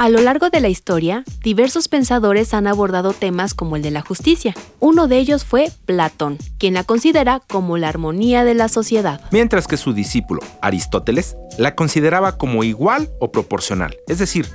[0.00, 4.00] A lo largo de la historia, diversos pensadores han abordado temas como el de la
[4.00, 4.54] justicia.
[4.78, 9.20] Uno de ellos fue Platón, quien la considera como la armonía de la sociedad.
[9.30, 14.46] Mientras que su discípulo, Aristóteles, la consideraba como igual o proporcional, es decir,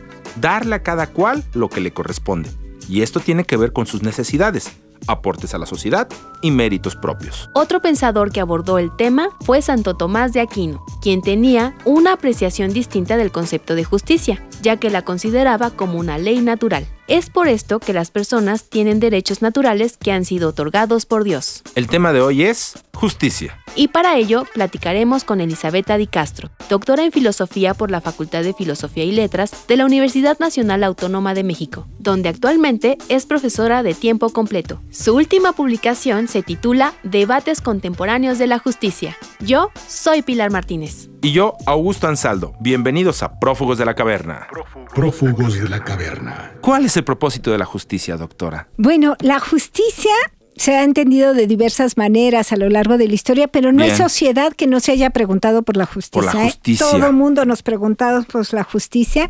[0.42, 2.50] darle a cada cual lo que le corresponde.
[2.90, 4.72] Y esto tiene que ver con sus necesidades,
[5.08, 6.08] aportes a la sociedad
[6.42, 7.50] y méritos propios.
[7.54, 12.74] Otro pensador que abordó el tema fue Santo Tomás de Aquino, quien tenía una apreciación
[12.74, 16.88] distinta del concepto de justicia, ya que la consideraba como una ley natural.
[17.08, 21.62] Es por esto que las personas tienen derechos naturales que han sido otorgados por Dios.
[21.76, 23.62] El tema de hoy es justicia.
[23.76, 28.54] Y para ello platicaremos con Elizabeth Di Castro, doctora en filosofía por la Facultad de
[28.54, 33.94] Filosofía y Letras de la Universidad Nacional Autónoma de México, donde actualmente es profesora de
[33.94, 34.82] tiempo completo.
[34.90, 39.16] Su última publicación se titula Debates Contemporáneos de la Justicia.
[39.40, 41.10] Yo soy Pilar Martínez.
[41.26, 42.54] Y yo, Augusto Ansaldo.
[42.60, 44.46] Bienvenidos a Prófugos de la Caverna.
[44.94, 46.54] Prófugos de la caverna.
[46.62, 48.68] ¿Cuál es el propósito de la justicia, doctora?
[48.78, 50.12] Bueno, la justicia
[50.56, 53.90] se ha entendido de diversas maneras a lo largo de la historia, pero no hay
[53.90, 53.98] Bien.
[53.98, 56.32] sociedad que no se haya preguntado por la justicia.
[56.32, 56.46] Por la ¿eh?
[56.46, 56.86] justicia.
[56.86, 59.28] Todo el mundo nos preguntamos por la justicia.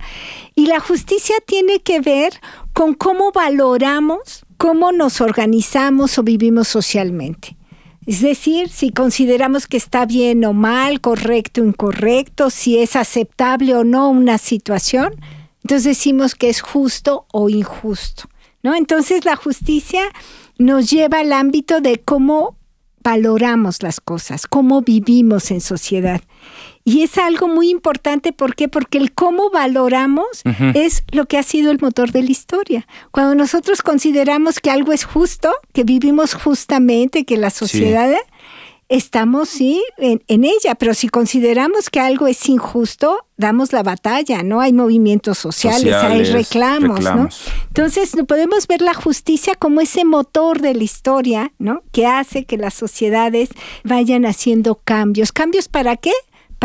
[0.54, 2.34] Y la justicia tiene que ver
[2.74, 7.56] con cómo valoramos, cómo nos organizamos o vivimos socialmente.
[8.06, 13.76] Es decir, si consideramos que está bien o mal, correcto o incorrecto, si es aceptable
[13.76, 15.16] o no una situación,
[15.64, 18.30] entonces decimos que es justo o injusto.
[18.62, 18.76] ¿no?
[18.76, 20.04] Entonces la justicia
[20.58, 22.58] nos lleva al ámbito de cómo
[23.04, 26.22] valoramos las cosas, cómo vivimos en sociedad.
[26.88, 28.70] Y es algo muy importante, ¿por qué?
[28.70, 30.44] Porque el cómo valoramos
[30.76, 32.88] es lo que ha sido el motor de la historia.
[33.10, 38.16] Cuando nosotros consideramos que algo es justo, que vivimos justamente, que la sociedad
[38.88, 44.44] estamos, sí, en, en ella, pero si consideramos que algo es injusto, damos la batalla,
[44.44, 44.62] ¿no?
[44.62, 47.42] Hay movimientos sociales, Sociales, hay reclamos, reclamos.
[47.48, 47.64] ¿no?
[47.68, 51.82] Entonces, no podemos ver la justicia como ese motor de la historia, ¿no?
[51.92, 53.50] Que hace que las sociedades
[53.84, 55.32] vayan haciendo cambios.
[55.32, 56.14] ¿Cambios para qué?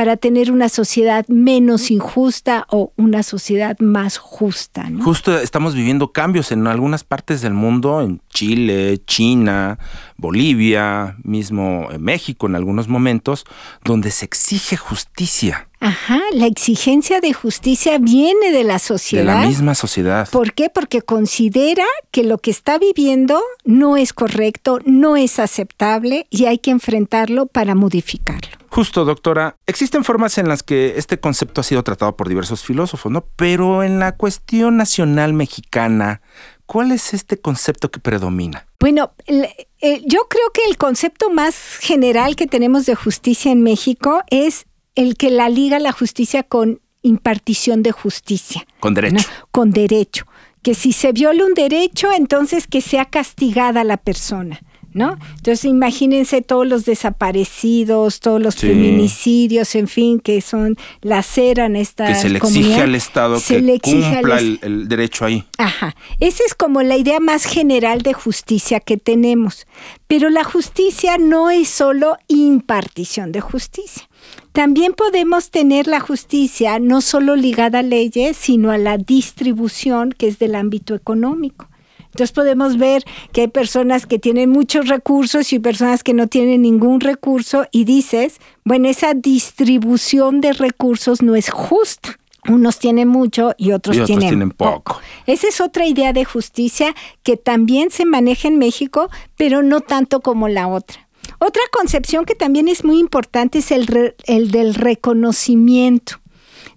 [0.00, 5.04] Para tener una sociedad menos injusta o una sociedad más justa, ¿no?
[5.04, 9.78] Justo estamos viviendo cambios en algunas partes del mundo, en Chile, China,
[10.16, 13.44] Bolivia, mismo en México en algunos momentos,
[13.84, 19.40] donde se exige justicia Ajá, la exigencia de justicia viene de la de sociedad.
[19.40, 20.28] la misma sociedad.
[20.30, 20.68] ¿Por qué?
[20.68, 26.58] Porque considera que lo que está viviendo no es correcto, no es aceptable y hay
[26.58, 28.59] que enfrentarlo para modificarlo.
[28.70, 29.56] Justo, doctora.
[29.66, 33.24] Existen formas en las que este concepto ha sido tratado por diversos filósofos, ¿no?
[33.36, 36.22] Pero en la cuestión nacional mexicana,
[36.66, 38.68] ¿cuál es este concepto que predomina?
[38.78, 44.22] Bueno, eh, yo creo que el concepto más general que tenemos de justicia en México
[44.30, 48.66] es el que la liga la justicia con impartición de justicia.
[48.78, 49.16] Con derecho.
[49.16, 49.48] ¿no?
[49.50, 50.26] Con derecho.
[50.62, 54.60] Que si se viola un derecho, entonces que sea castigada la persona.
[54.92, 55.16] ¿No?
[55.36, 58.66] Entonces imagínense todos los desaparecidos, todos los Sí.
[58.68, 63.78] feminicidios, en fin, que son laceran esta Que se le exige al Estado Se que
[63.80, 65.44] cumpla el derecho ahí.
[65.58, 65.94] Ajá.
[66.18, 69.66] Esa es como la idea más general de justicia que tenemos.
[70.08, 74.08] Pero la justicia no es solo impartición de justicia.
[74.52, 80.26] También podemos tener la justicia no solo ligada a leyes, sino a la distribución que
[80.28, 81.68] es del ámbito económico.
[82.12, 86.62] Entonces podemos ver que hay personas que tienen muchos recursos y personas que no tienen
[86.62, 92.16] ningún recurso y dices, bueno, esa distribución de recursos no es justa.
[92.48, 94.94] Unos tienen mucho y otros, Y otros tienen, tienen poco.
[94.94, 95.00] poco.
[95.26, 100.20] Esa es otra idea de justicia que también se maneja en México, pero no tanto
[100.20, 101.06] como la otra.
[101.38, 106.14] Otra concepción que también es muy importante es el, re- el del reconocimiento.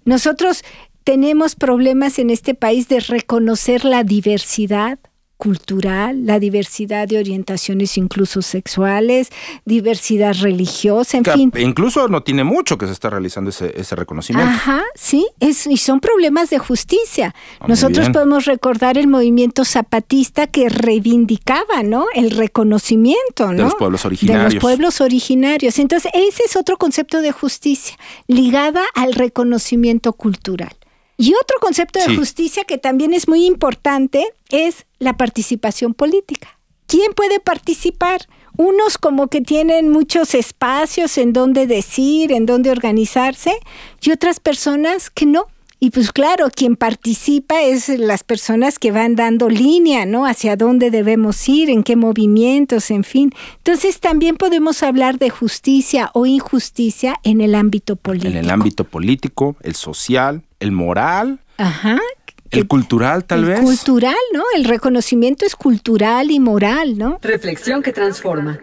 [0.04, 0.62] Nosotros
[1.02, 4.98] tenemos problemas en este país de reconocer la diversidad
[5.44, 9.28] cultural, la diversidad de orientaciones incluso sexuales,
[9.66, 11.52] diversidad religiosa, en Que fin.
[11.58, 14.50] Incluso no tiene mucho que se está realizando ese, ese reconocimiento.
[14.50, 17.34] Ajá, sí, es, y son problemas de justicia.
[17.60, 22.06] Ah, Nosotros podemos recordar el movimiento zapatista que reivindicaba, ¿no?
[22.14, 23.52] El reconocimiento, ¿no?
[23.52, 24.54] De los pueblos De originarios.
[24.54, 25.78] los pueblos originarios.
[25.78, 27.96] Entonces, ese es otro concepto de justicia,
[28.28, 30.72] ligada al reconocimiento cultural.
[31.16, 32.16] Y otro concepto de Sí.
[32.16, 36.58] justicia que también es muy importante es la participación política.
[36.86, 38.26] ¿quién puede participar?
[38.56, 43.52] Unos como que tienen muchos espacios en donde decir, en donde organizarse,
[44.00, 45.46] y otras personas que no.
[45.80, 50.24] Y pues claro, quien participa es las personas que van dando línea, ¿no?
[50.24, 53.32] Hacia dónde debemos ir, en qué movimientos, en fin.
[53.56, 58.30] Entonces también podemos hablar de justicia o injusticia en el ámbito político.
[58.30, 61.40] En el ámbito político, el social, el moral.
[61.58, 61.98] Ajá.
[62.50, 63.60] El cultural, tal el vez.
[63.60, 64.42] Cultural, ¿no?
[64.56, 67.18] El reconocimiento es cultural y moral, ¿no?
[67.20, 68.58] Reflexión que transforma.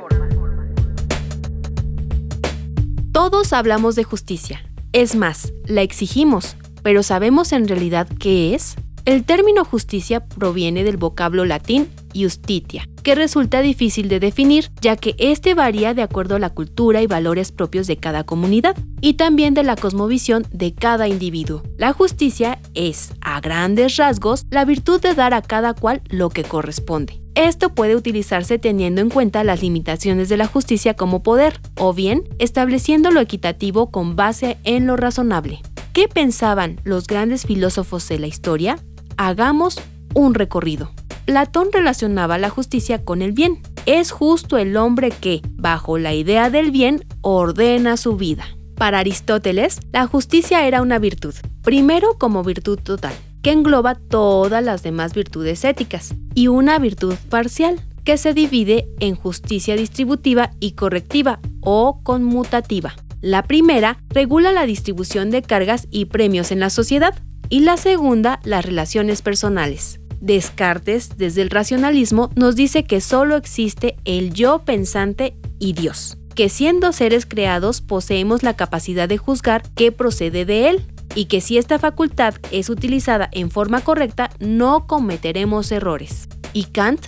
[3.11, 4.63] Todos hablamos de justicia.
[4.93, 8.75] Es más, la exigimos, pero ¿sabemos en realidad qué es?
[9.05, 15.15] El término justicia proviene del vocablo latín justitia, que resulta difícil de definir ya que
[15.17, 19.53] este varía de acuerdo a la cultura y valores propios de cada comunidad y también
[19.53, 21.63] de la cosmovisión de cada individuo.
[21.77, 26.43] La justicia es, a grandes rasgos, la virtud de dar a cada cual lo que
[26.43, 27.21] corresponde.
[27.33, 32.23] Esto puede utilizarse teniendo en cuenta las limitaciones de la justicia como poder, o bien
[32.39, 35.61] estableciendo lo equitativo con base en lo razonable.
[35.93, 38.77] ¿Qué pensaban los grandes filósofos de la historia?
[39.23, 39.79] Hagamos
[40.15, 40.89] un recorrido.
[41.25, 43.61] Platón relacionaba la justicia con el bien.
[43.85, 48.45] Es justo el hombre que, bajo la idea del bien, ordena su vida.
[48.77, 53.13] Para Aristóteles, la justicia era una virtud, primero como virtud total,
[53.43, 59.13] que engloba todas las demás virtudes éticas, y una virtud parcial, que se divide en
[59.13, 62.95] justicia distributiva y correctiva o conmutativa.
[63.21, 67.13] La primera regula la distribución de cargas y premios en la sociedad,
[67.51, 69.99] y la segunda las relaciones personales.
[70.21, 76.47] Descartes, desde el racionalismo, nos dice que solo existe el yo pensante y Dios, que
[76.47, 81.57] siendo seres creados poseemos la capacidad de juzgar qué procede de él, y que si
[81.57, 86.29] esta facultad es utilizada en forma correcta no cometeremos errores.
[86.53, 87.07] ¿Y Kant?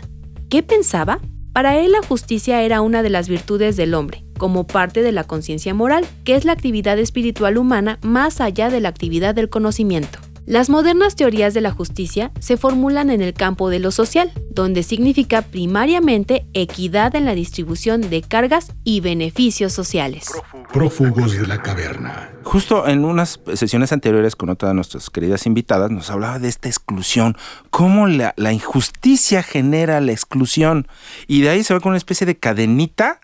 [0.49, 1.19] ¿Qué pensaba?
[1.53, 5.23] Para él la justicia era una de las virtudes del hombre, como parte de la
[5.23, 10.19] conciencia moral, que es la actividad espiritual humana más allá de la actividad del conocimiento.
[10.45, 14.83] Las modernas teorías de la justicia se formulan en el campo de lo social, donde
[14.83, 20.33] significa primariamente equidad en la distribución de cargas y beneficios sociales.
[20.73, 22.29] Prófugos de la caverna.
[22.43, 26.67] Justo en unas sesiones anteriores con otra de nuestras queridas invitadas nos hablaba de esta
[26.67, 27.37] exclusión,
[27.69, 30.87] cómo la, la injusticia genera la exclusión
[31.25, 33.21] y de ahí se va con una especie de cadenita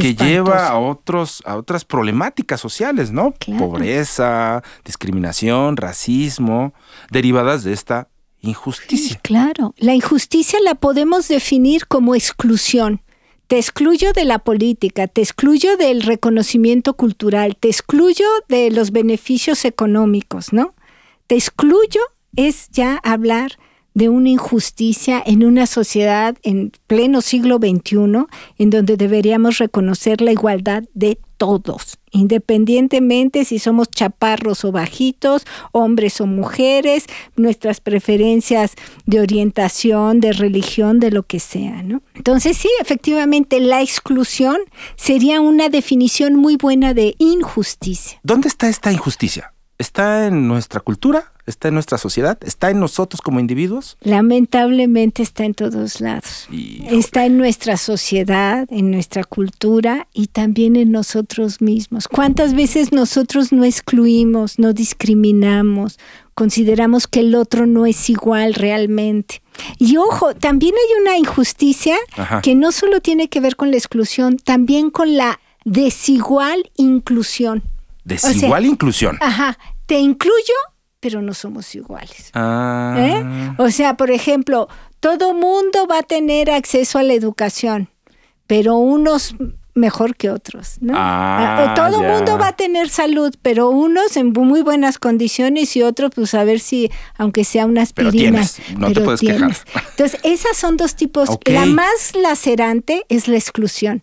[0.00, 3.32] que lleva a otros a otras problemáticas sociales, ¿no?
[3.38, 3.66] Claro.
[3.66, 6.74] Pobreza, discriminación, racismo,
[7.10, 8.08] derivadas de esta
[8.40, 9.20] injusticia.
[9.22, 13.02] Claro, la injusticia la podemos definir como exclusión.
[13.46, 19.64] Te excluyo de la política, te excluyo del reconocimiento cultural, te excluyo de los beneficios
[19.64, 20.74] económicos, ¿no?
[21.26, 22.00] Te excluyo
[22.36, 23.58] es ya hablar
[23.94, 28.26] de una injusticia en una sociedad en pleno siglo XXI,
[28.58, 36.20] en donde deberíamos reconocer la igualdad de todos, independientemente si somos chaparros o bajitos, hombres
[36.20, 37.06] o mujeres,
[37.36, 38.72] nuestras preferencias
[39.06, 41.84] de orientación, de religión, de lo que sea.
[42.14, 44.56] Entonces sí, efectivamente, la exclusión
[44.96, 48.18] sería una definición muy buena de injusticia.
[48.22, 49.53] ¿Dónde está esta injusticia?
[49.78, 51.32] ¿Está en nuestra cultura?
[51.46, 52.38] ¿Está en nuestra sociedad?
[52.42, 53.98] ¿Está en nosotros como individuos?
[54.02, 56.46] Lamentablemente está en todos lados.
[56.50, 56.96] Híjole.
[56.96, 62.08] Está en nuestra sociedad, en nuestra cultura y también en nosotros mismos.
[62.08, 65.98] ¿Cuántas veces nosotros no excluimos, no discriminamos,
[66.34, 69.42] consideramos que el otro no es igual realmente?
[69.78, 72.40] Y ojo, también hay una injusticia Ajá.
[72.40, 77.64] que no solo tiene que ver con la exclusión, también con la desigual inclusión.
[78.04, 79.18] Desigual sea, inclusión.
[79.20, 80.54] Ajá, te incluyo,
[81.00, 82.30] pero no somos iguales.
[82.34, 83.52] Ah, ¿Eh?
[83.58, 84.68] O sea, por ejemplo,
[85.00, 87.88] todo mundo va a tener acceso a la educación,
[88.46, 89.34] pero unos
[89.74, 90.94] mejor que otros, ¿no?
[90.96, 95.82] Ah, Ah, todo mundo va a tener salud, pero unos en muy buenas condiciones y
[95.82, 98.40] otros, pues a ver si, aunque sea una Pero aspirina.
[98.42, 99.56] tienes, no te puedes quejar.
[99.90, 101.28] Entonces, esas son dos tipos.
[101.46, 104.02] La más lacerante es la exclusión.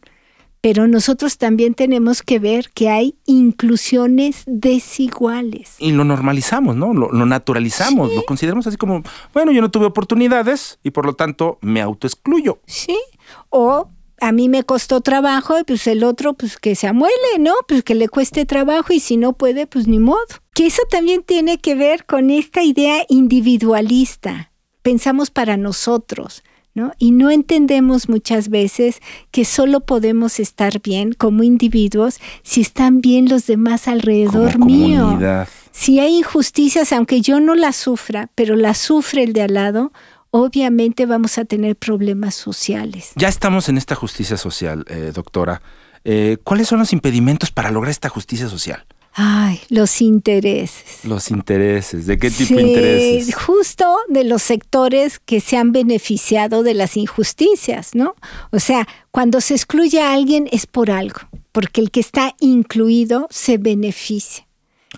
[0.62, 5.76] Pero nosotros también tenemos que ver que hay inclusiones desiguales.
[5.80, 6.94] y lo normalizamos, ¿no?
[6.94, 9.02] Lo, lo naturalizamos, lo consideramos así como,
[9.34, 12.60] bueno, yo no tuve oportunidades y por lo tanto me autoexcluyo.
[12.68, 12.98] Sí.
[13.50, 13.90] O
[14.20, 17.54] a mí me costó trabajo y pues el otro pues que se amuele, ¿no?
[17.68, 20.20] Pues que le cueste trabajo y si no puede pues ni modo.
[20.54, 24.52] Que eso también tiene que ver con esta idea individualista.
[24.84, 26.44] Pensamos para nosotros.
[26.74, 26.94] ¿No?
[26.98, 29.02] Y no entendemos muchas veces
[29.32, 35.02] que solo podemos estar bien como individuos si están bien los demás alrededor Como mío.
[35.04, 35.50] comunidad.
[35.74, 39.92] Si hay injusticias, aunque yo no las sufra, pero las sufre el de al lado,
[40.30, 43.12] obviamente vamos a tener problemas sociales.
[43.16, 45.62] Ya estamos en esta justicia social, eh, doctora.
[46.06, 48.86] Eh, ¿Cuáles son los impedimentos para lograr esta justicia social?
[49.14, 51.04] Ay, los intereses.
[51.04, 52.08] Los intereses.
[52.08, 53.36] ¿De qué tipo de intereses?
[53.36, 58.16] Justo de los sectores que se han beneficiado de las injusticias, ¿no?
[58.52, 61.20] O sea, cuando se excluye a alguien es por algo,
[61.52, 64.48] porque el que está incluido se beneficia.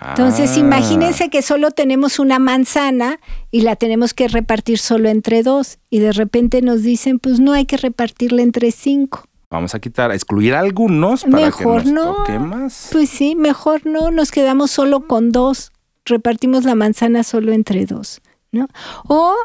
[0.10, 0.60] Entonces, Ah.
[0.60, 3.20] imagínense que solo tenemos una manzana
[3.52, 5.78] y la tenemos que repartir solo entre dos.
[5.92, 9.26] Y de repente nos dicen, pues no hay que repartirla entre cinco.
[9.54, 12.16] Vamos a quitar, a excluir algunos para Mejor que nos no.
[12.16, 12.90] toque más.
[12.92, 15.72] Pues sí, mejor no, nos quedamos solo con dos.
[16.06, 18.68] Repartimos la manzana solo entre dos, ¿no?
[19.08, 19.36] O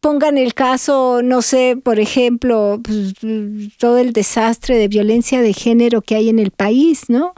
[0.00, 3.14] pongan el caso, no sé, por ejemplo, pues,
[3.78, 7.32] todo el desastre de violencia de género que hay en el país, ¿no?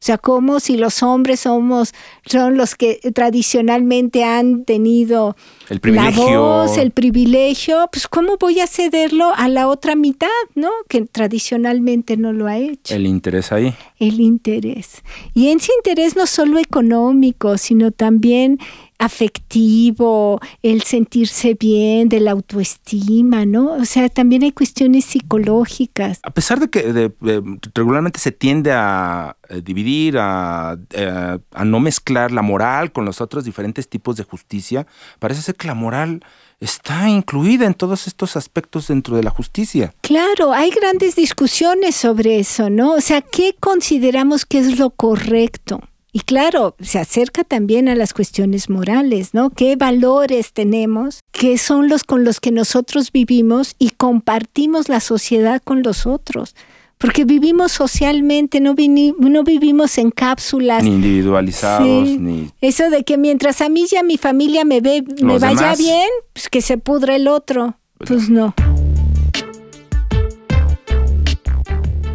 [0.00, 1.92] O sea, como si los hombres somos,
[2.24, 5.34] son los que tradicionalmente han tenido
[5.68, 10.70] El la voz, el privilegio, pues ¿cómo voy a cederlo a la otra mitad, ¿no?
[10.88, 13.74] Que tradicionalmente no lo ha hecho El interés ahí.
[13.98, 15.02] el interés.
[15.34, 18.58] Y ese interés no solo económico, sino también
[18.98, 23.72] afectivo, el sentirse bien, de la autoestima, ¿no?
[23.72, 26.20] O sea, también hay cuestiones psicológicas.
[26.22, 27.42] A pesar de que de- de-
[27.74, 33.20] regularmente se tiende a eh, dividir, a, eh, a no mezclar la moral con los
[33.20, 34.86] otros diferentes tipos de justicia,
[35.18, 36.20] parece ser que la moral
[36.60, 39.94] está incluida en todos estos aspectos dentro de la justicia.
[40.02, 42.92] Claro, hay grandes discusiones sobre eso, ¿no?
[42.94, 45.80] O sea, ¿qué consideramos que es lo correcto?
[46.18, 49.50] Y claro, se acerca también a las cuestiones morales, ¿no?
[49.50, 51.20] ¿Qué valores tenemos?
[51.30, 56.56] ¿Qué son los con los que nosotros vivimos y compartimos la sociedad con los otros?
[56.98, 60.82] Porque vivimos socialmente, no, vini- no vivimos en cápsulas.
[60.82, 62.18] Ni individualizados, Sí.
[62.18, 62.50] ni...
[62.60, 65.78] Eso de que mientras a mí y a mi familia me ve, me vaya demás.
[65.78, 67.76] bien, pues que se pudra el otro.
[68.04, 68.54] Pues no.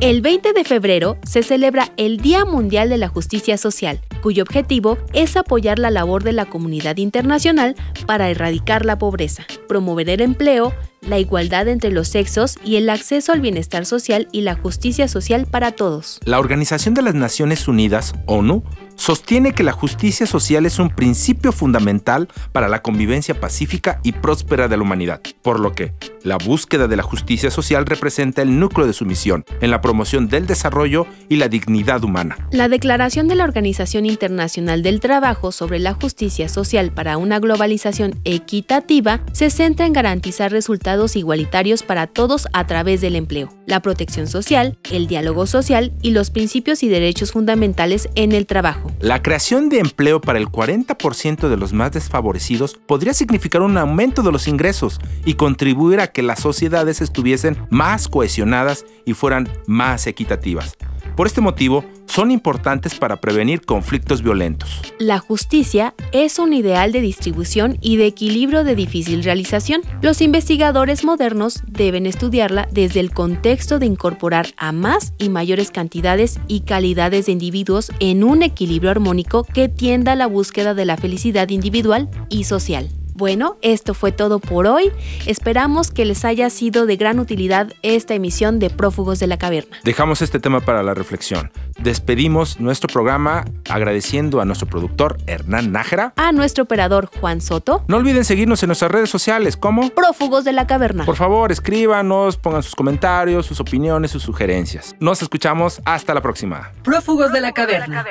[0.04, 4.98] El 20 de febrero se celebra el Día Mundial de la Justicia Social, cuyo objetivo
[5.14, 7.74] es apoyar la labor de la comunidad internacional
[8.06, 10.74] para erradicar la pobreza, promover el empleo,
[11.08, 15.48] la igualdad entre los sexos y el acceso al bienestar social y la justicia social
[15.50, 16.20] para todos.
[16.26, 18.64] La Organización de las Naciones Unidas, ONU,
[18.96, 24.68] sostiene que la justicia social es un principio fundamental para la convivencia pacífica y próspera
[24.68, 25.94] de la humanidad, por lo que
[26.24, 30.28] la búsqueda de la justicia social representa el núcleo de su misión en la promoción
[30.30, 32.38] del desarrollo y la dignidad humana.
[32.52, 38.20] La Declaración de la Organización Internacional del Trabajo sobre la Justicia Social para una globalización
[38.24, 44.28] equitativa se centra en garantizar resultados igualitarios para todos a través del empleo, la protección
[44.28, 48.92] social, el diálogo social y los principios y derechos fundamentales en el trabajo.
[49.00, 54.22] La creación de empleo para el 40% de los más desfavorecidos podría significar un aumento
[54.22, 60.08] de los ingresos y contribuir a que las sociedades estuviesen más cohesionadas y fueran más
[60.08, 60.78] equitativas.
[61.16, 64.82] Por este motivo, son importantes para prevenir conflictos violentos.
[65.00, 69.82] La justicia es un ideal de distribución y de equilibrio de difícil realización.
[70.02, 76.40] Los investigadores modernos deben estudiarla desde el contexto de incorporar a más y mayores cantidades
[76.48, 80.98] y calidades de individuos en un equilibrio armónico que tienda a la búsqueda de la
[80.98, 82.90] felicidad individual y social.
[83.16, 84.92] Bueno, esto fue todo por hoy.
[85.26, 89.78] Esperamos que les haya sido de gran utilidad esta emisión de Prófugos de la Caverna.
[89.84, 91.52] Dejamos este tema para la reflexión.
[91.80, 96.14] Despedimos nuestro programa agradeciendo a nuestro productor Hernán Nájera.
[96.16, 100.54] A nuestro operador Juan Soto, No olviden seguirnos en nuestras redes sociales como Prófugos de
[100.54, 101.06] la Caverna.
[101.06, 104.96] Por favor, escríbanos, pongan sus comentarios, sus opiniones, sus sugerencias.
[105.00, 106.72] Nos escuchamos hasta la próxima.
[106.84, 108.06] Prófugos de la caverna.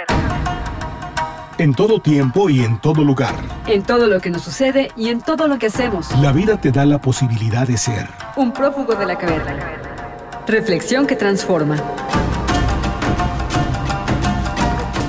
[1.63, 3.37] En todo tiempo y en todo lugar,
[3.69, 6.11] En todo lo que nos sucede y en todo lo que hacemos.
[6.21, 8.09] la vida te da la posibilidad de ser.
[8.35, 9.77] Un prófugo de la caverna.
[10.49, 11.77] Reflexión que transforma.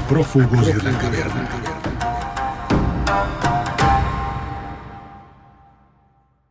[0.08, 1.63] Prófugos de la caverna.